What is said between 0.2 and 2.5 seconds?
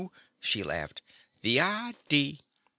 she laughed. "The idee!